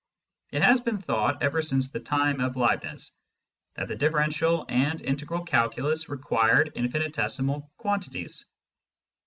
[0.49, 3.11] It has been thought ever since the time of Leibniz
[3.75, 8.45] that the differential and integral calculus required infinitesimal quantities.